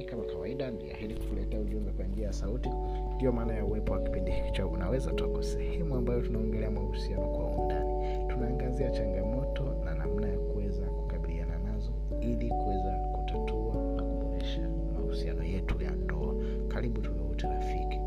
[0.00, 2.68] nami kama kawaida niahidi kukuletea ujumbe kwa njia ya sauti.
[3.14, 7.44] Ndio maana ya uwepo wa kipindi hiki cha unaweza toka sehemu ambayo tunaongelea mahusiano kwa
[7.46, 8.28] undani.
[8.28, 15.82] Tunaangazia changamoto na namna ya kuweza kukabiliana nazo ili kuweza kutatua na kuboresha mahusiano yetu
[15.82, 16.34] ya ndoa.
[16.68, 18.00] Karibu tuwe rafiki.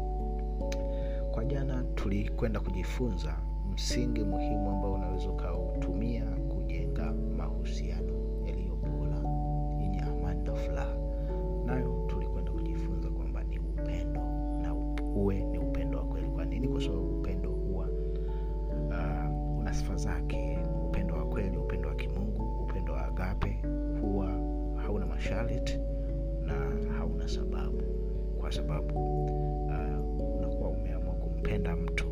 [1.32, 3.38] Kwa jana tulikwenda kujifunza
[3.74, 8.14] msingi muhimu ambao unaweza ukautumia kujenga mahusiano
[8.46, 9.18] yaliyo bora
[9.82, 11.13] yenye amani na furaha
[11.66, 14.22] nayo tulikwenda kujifunza kwamba ni upendo
[14.62, 14.74] na
[15.16, 16.28] uwe ni upendo wa kweli.
[16.28, 16.68] Kwa nini?
[16.68, 17.88] Kwa sababu upendo huwa
[18.90, 20.58] uh, una sifa zake.
[20.88, 23.62] Upendo wa kweli upendo wa kimungu upendo wa agape
[24.02, 24.28] huwa
[24.76, 25.80] hauna masharti
[26.42, 26.54] na
[26.98, 27.82] hauna sababu.
[28.40, 29.24] Kwa sababu
[29.66, 32.06] uh, unakuwa umeamua kumpenda mtu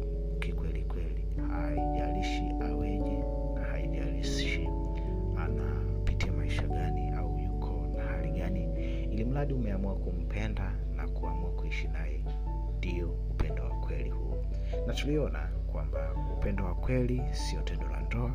[9.21, 12.25] ili mradi umeamua kumpenda na kuamua kuishi naye.
[12.77, 14.37] Ndio upendo wa kweli huo
[14.87, 18.31] na tuliona kwamba upendo wa kweli sio tendo la ndoa.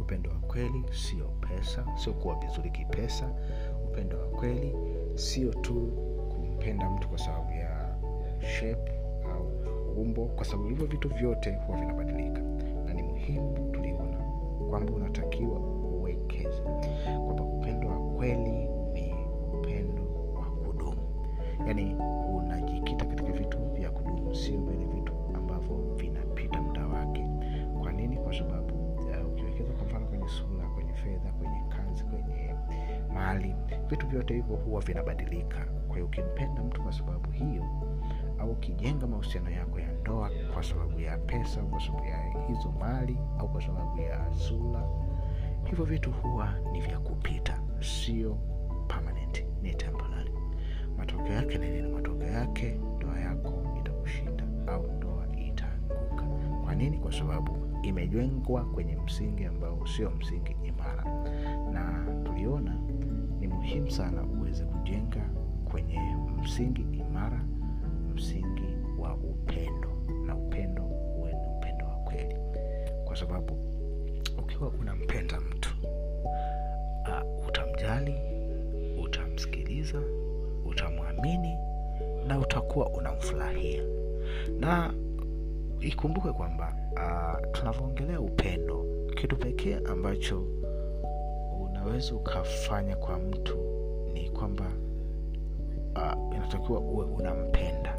[0.00, 3.30] Upendo wa kweli sio pesa sio kuwa vizuri kipesa.
[3.84, 4.74] Upendo wa kweli
[5.14, 5.74] sio tu
[6.34, 7.96] kumpenda mtu kwa sababu ya
[8.40, 8.92] shape
[9.34, 9.46] au
[9.96, 10.24] umbo.
[10.26, 12.40] Kwa sababu hivyo vitu vyote huwa vinabadilika.
[12.86, 14.18] Na ni muhimu tuliona
[14.70, 16.62] kwamba unatakiwa uwekeze.
[17.26, 18.77] Kwamba upendo wa kweli
[21.66, 21.94] yaani
[22.34, 27.26] unajikita katika vitu vya kudumu sio vile vitu ambavyo vinapita muda wake.
[27.82, 28.16] Kwa nini?
[28.16, 32.54] Kwa sababu uh, ukiwekeza kwa mfano kwenye sura kwenye fedha kwenye kazi kwenye
[33.14, 33.54] mali
[33.90, 35.64] vitu vyote hivyo huwa vinabadilika.
[35.86, 37.64] Kwa hiyo ukimpenda mtu kwa sababu hiyo
[38.38, 43.18] au ukijenga mahusiano yako ya ndoa kwa sababu ya pesa kwa sababu ya hizo mali
[43.38, 44.82] au kwa sababu ya sura
[45.64, 48.38] hivyo vitu huwa ni vya kupita sio
[48.88, 50.27] permanent ni temporary
[50.98, 51.88] matokeo yake ni nini?
[51.88, 56.22] Matokeo yake ndoa yako itakushinda au ndoa itaanguka.
[56.64, 56.98] Kwa nini?
[56.98, 61.04] Kwa sababu imejengwa kwenye msingi ambao sio msingi imara.
[61.72, 62.76] Na tuliona
[63.40, 65.30] ni muhimu sana uweze kujenga
[65.64, 65.98] kwenye
[66.42, 67.44] msingi imara
[68.14, 69.88] msingi wa upendo
[70.26, 72.36] na upendo uwe ni upendo wa kweli.
[73.04, 73.54] Kwa sababu
[74.38, 75.70] ukiwa unampenda mtu
[77.08, 78.14] uh, utamjali
[79.02, 79.98] utamsikiliza
[80.78, 81.58] utamwamini
[82.26, 83.82] na utakuwa unamfurahia.
[84.58, 84.94] Na
[85.80, 88.84] ikumbuke kwamba uh, tunavyoongelea upendo
[89.14, 90.44] kitu pekee ambacho
[91.60, 93.56] unaweza ukafanya kwa mtu
[94.12, 94.64] ni kwamba
[95.96, 97.98] uh, inatakiwa uwe unampenda.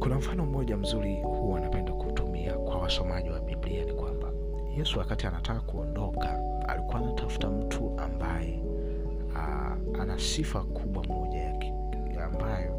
[0.00, 4.32] Kuna mfano mmoja mzuri huwa anapenda kutumia kwa wasomaji wa biblia ni kwamba
[4.76, 8.60] yesu wakati anataka kuondoka alikuwa anatafuta mtu ambaye
[9.34, 11.42] uh, ana sifa kubwa moja
[12.24, 12.78] ambayo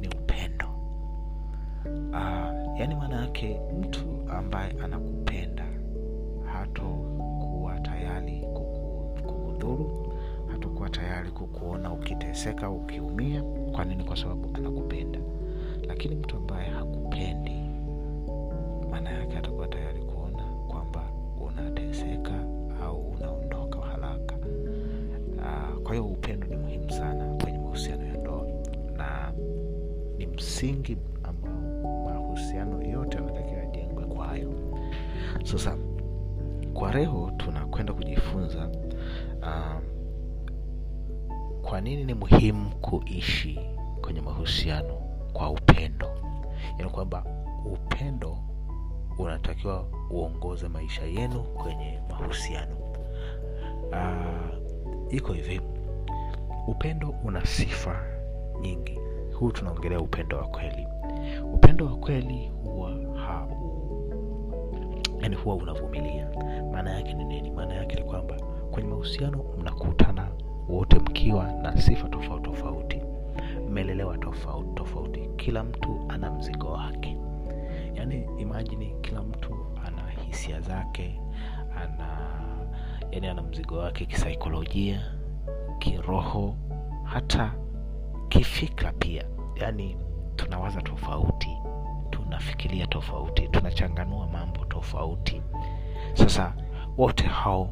[0.00, 0.66] ni upendo.
[2.10, 5.64] Uh, yaani maana yake mtu ambaye anakupenda
[6.52, 10.12] hatokuwa tayari kukudhuru
[10.52, 13.42] hatokuwa tayari kukuona ukiteseka ukiumia.
[13.72, 14.04] Kwa nini?
[14.04, 15.18] Kwa sababu anakupenda.
[15.88, 16.36] Lakini mtu
[30.54, 34.52] msingi ambao mahusiano yote yanatakiwa yajengwe kwayo
[35.44, 35.76] sasa
[36.74, 38.68] kwa reho tunakwenda kujifunza
[39.42, 39.82] um,
[41.62, 43.60] kwa nini ni muhimu kuishi
[44.00, 44.94] kwenye mahusiano
[45.32, 46.08] kwa upendo.
[46.78, 47.24] Yaani kwamba
[47.72, 48.38] upendo
[49.18, 52.76] unatakiwa uongoze maisha yenu kwenye mahusiano.
[53.90, 55.60] Uh, iko hivi.
[56.66, 58.02] Upendo una sifa
[58.60, 58.98] nyingi
[59.38, 60.86] huu tunaongelea upendo wa kweli.
[61.54, 62.90] Upendo wa kweli huwa
[65.24, 66.28] yani huwa unavumilia.
[66.72, 67.50] Maana yake ni nini?
[67.50, 68.34] Maana yake ni kwamba
[68.70, 70.28] kwenye mahusiano mnakutana
[70.68, 73.00] wote mkiwa na sifa tofauti tofauti
[73.68, 75.20] mmelelewa tofauti tofauti.
[75.36, 77.16] Kila mtu ana mzigo wake.
[77.94, 79.54] Yani imajini kila mtu
[79.86, 81.20] ana hisia zake
[81.76, 82.30] ana
[83.10, 85.00] yani ana mzigo wake kisaikolojia
[85.78, 86.56] kiroho
[87.04, 87.52] hata
[88.38, 89.24] kifikra pia.
[89.56, 89.96] Yani
[90.36, 91.48] tunawaza tofauti
[92.10, 95.42] tunafikiria tofauti tunachanganua mambo tofauti.
[96.14, 96.54] Sasa
[96.96, 97.70] wote hao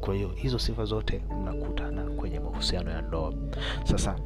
[0.00, 3.34] kwa hiyo hizo sifa zote mnakutana kwenye mahusiano ya ndoa.
[3.84, 4.16] Sasa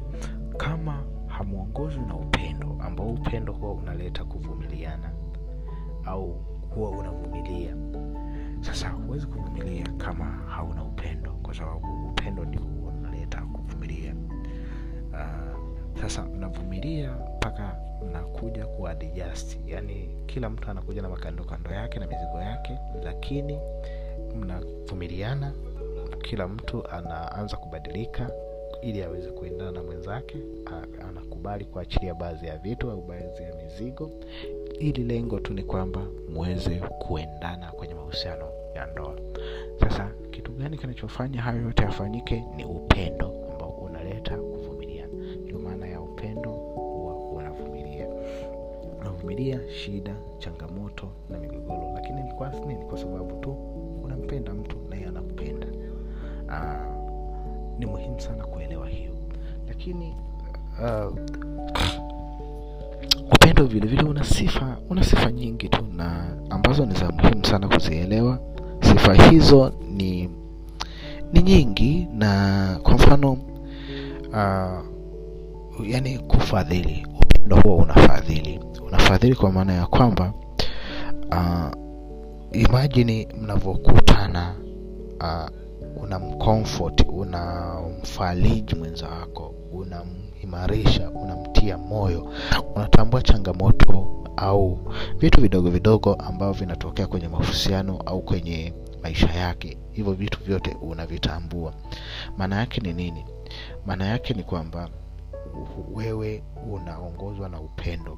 [0.57, 5.11] kama hamwongozwi na upendo ambao upendo huwa unaleta kuvumiliana
[6.05, 6.31] au
[6.75, 7.75] huwa unavumilia.
[8.61, 14.15] Sasa huwezi kuvumilia kama hauna upendo kwa sababu upendo ndio unaleta kuvumilia
[15.13, 17.75] uh, sasa mnavumilia mpaka
[18.09, 19.57] mnakuja kuadjust.
[19.67, 23.59] Yani kila mtu anakuja na makando kando yake na mizigo yake lakini
[24.35, 25.53] mnavumiliana.
[26.21, 28.31] Kila mtu anaanza kubadilika
[28.81, 30.37] ili aweze kuendana na mwenzake.
[31.09, 34.11] Anakubali kuachilia baadhi ya vitu au baadhi ya mizigo.
[34.79, 36.01] Ili lengo tu ni kwamba
[36.33, 39.15] muweze kuendana kwenye mahusiano ya ndoa.
[39.79, 42.43] Sasa kitu gani kinachofanya hayo yote yafanyike?
[42.55, 43.29] Ni upendo
[49.31, 51.91] unavumilia shida changamoto na migogoro.
[51.95, 53.51] Lakini ni kwa nini kwa sababu tu
[54.03, 55.67] unampenda mtu naye anakupenda
[56.49, 56.85] Aa,
[57.79, 59.11] ni muhimu sana kuelewa hiyo.
[59.67, 60.15] Lakini
[60.81, 61.15] uh,
[63.33, 67.67] upendo vile vile una sifa una sifa nyingi tu na ambazo ni za muhimu sana
[67.67, 68.39] kuzielewa.
[68.81, 70.29] Sifa hizo ni
[71.33, 74.85] ni nyingi na kwa mfano uh,
[75.89, 78.59] yani kufadhili upendo huo unafadhili
[78.91, 80.33] unafadhili kwa maana ya kwamba
[81.31, 81.71] uh,
[82.51, 84.55] imajini mnavyokutana
[85.19, 92.33] uh, unamcomfort unamfariji mwenza wako unamhimarisha unamtia moyo
[92.75, 94.07] unatambua changamoto
[94.37, 94.79] au
[95.17, 98.73] vitu vidogo vidogo ambavyo vinatokea kwenye mahusiano au kwenye
[99.03, 99.77] maisha yake.
[99.91, 101.73] Hivyo vitu vyote unavitambua.
[102.37, 103.25] Maana yake ni nini?
[103.85, 104.89] Maana yake ni kwamba
[105.93, 108.17] wewe unaongozwa na upendo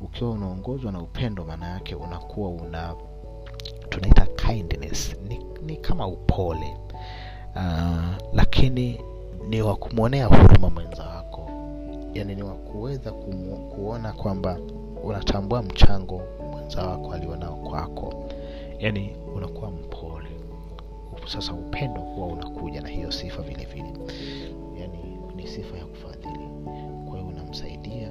[0.00, 2.94] ukiwa unaongozwa na upendo maana yake unakuwa una
[3.88, 5.16] tunaita kindness.
[5.28, 6.76] Ni, ni kama upole.
[7.56, 9.00] Uh, lakini
[9.48, 11.50] ni wa kumwonea huruma mwenza wako.
[12.14, 14.58] Yani ni wa kuweza kuona kwamba
[15.02, 18.30] unatambua mchango mwenza wako alionao kwako.
[18.78, 20.28] Yani unakuwa mpole.
[21.26, 23.92] Sasa upendo huwa unakuja na hiyo sifa vile vile.
[24.80, 26.48] Yani ni sifa ya kufadhili.
[27.08, 28.10] Kwa hiyo unamsaidia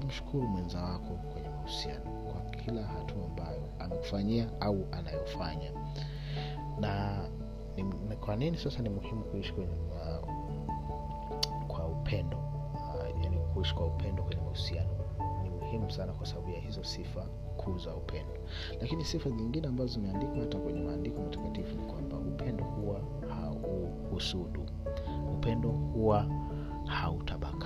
[0.00, 5.70] kumshukuru mwenza wako kwenye mahusiano kwa kila hatua ambayo amekufanyia au anayofanya.
[6.80, 7.20] Na
[7.76, 10.28] ni, ni kwa nini sasa ni muhimu kuishi kwenye uh,
[11.66, 12.36] kwa upendo?
[12.74, 14.90] Uh, yani kuishi kwa upendo kwenye mahusiano
[15.42, 17.20] ni muhimu sana kwa sababu ya hizo sifa
[17.56, 18.34] kuu za upendo.
[18.80, 24.66] Lakini sifa zingine ambazo zimeandikwa hata kwenye maandiko matakatifu ni kwamba upendo huwa hauhusudu.
[25.34, 26.26] Upendo huwa
[26.86, 27.65] hautabakali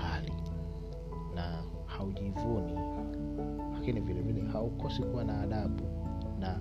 [2.01, 2.73] haujivuni
[3.73, 5.83] lakini vile vile haukosi kuwa na adabu
[6.39, 6.59] na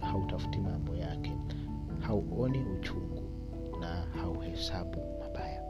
[0.00, 1.32] hautafuti mambo yake.
[2.00, 3.22] Hauoni uchungu
[3.80, 5.62] na hauhesabu mabaya.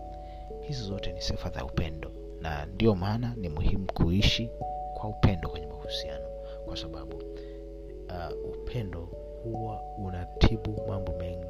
[0.60, 2.10] Hizi zote ni sifa za upendo
[2.40, 4.50] na ndio maana ni muhimu kuishi
[4.94, 6.24] kwa upendo kwenye mahusiano
[6.66, 9.08] kwa sababu uh, upendo
[9.44, 11.46] huwa unatibu mambo mengi.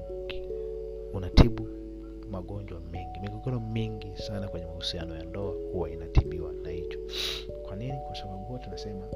[1.14, 1.68] Unatibu
[2.30, 6.98] magonjwa mengi migogoro mingi sana kwenye mahusiano ya ndoa huwa inatibiwa na hicho.
[7.66, 7.98] Kwa nini?
[8.06, 9.06] Kwa sababu huwa tunasema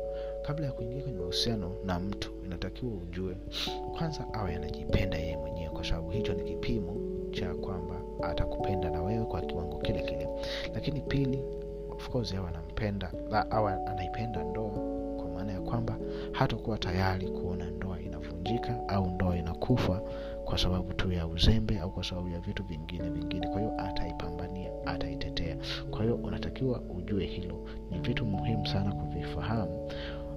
[0.43, 3.37] kabla ya kuingia kwenye mahusiano na mtu inatakiwa ujue
[3.99, 6.97] kwanza awe anajipenda yeye mwenyewe kwa sababu hicho ni kipimo
[7.31, 10.29] cha kwamba atakupenda na wewe kwa kiwango kile kile.
[10.75, 11.43] Lakini pili
[11.91, 13.13] of course awe anampenda
[13.51, 14.71] awe anaipenda ndoa
[15.17, 15.99] kwa maana ya kwamba
[16.33, 20.01] hatakuwa tayari kuona ndoa inavunjika au ndoa inakufa
[20.45, 23.47] kwa sababu tu ya uzembe au kwa sababu ya vitu vingine vingine.
[23.47, 25.57] Kwa hiyo ataipambania ataitetea.
[25.91, 27.67] Kwa hiyo unatakiwa ujue hilo.
[27.91, 29.87] Ni vitu muhimu sana kuvifahamu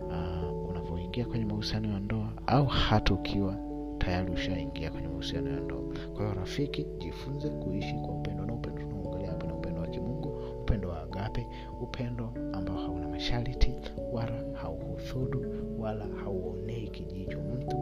[0.08, 3.56] uh, unavyoingia kwenye mahusiano ya ndoa au hata ukiwa
[3.98, 5.84] tayari ushaingia kwenye mahusiano ya ndoa.
[6.14, 10.30] Kwa hiyo rafiki jifunze kuishi kwa upendo na upendo tunaongelea hapa na upendo wa kimungu
[10.62, 11.48] upendo wa agape
[11.82, 13.74] upendo ambao hauna masharti
[14.14, 15.46] wala hauhudhudu
[15.80, 17.78] wala hauonei kijicho mtu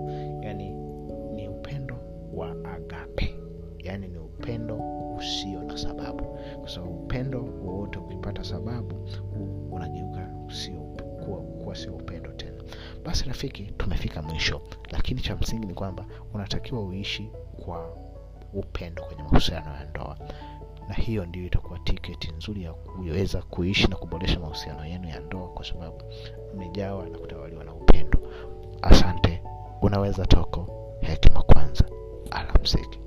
[2.42, 3.36] wa agape.
[3.80, 4.80] Yaani ni upendo
[5.18, 6.24] usio na sababu.
[6.60, 9.10] Kwa sababu upendo wowote ukipata sababu
[9.72, 10.30] unageuka
[11.26, 12.64] kuwa, kuwa sio upendo tena.
[13.06, 14.62] Basi rafiki tumefika mwisho.
[14.92, 17.32] Lakini cha msingi ni kwamba unatakiwa uishi
[17.66, 17.98] kwa
[18.54, 20.18] upendo kwenye mahusiano ya ndoa.
[20.88, 25.48] Na hiyo ndio itakuwa tiketi nzuri ya kuweza kuishi na kuboresha mahusiano yenu ya ndoa
[25.50, 25.98] kwa sababu
[26.56, 28.20] mmejawa na kutawaliwa na upendo.
[28.82, 29.42] Asante.
[29.82, 30.68] Unaweza toko.
[31.02, 31.86] Hekima kwanza
[32.32, 33.01] alarmsignal.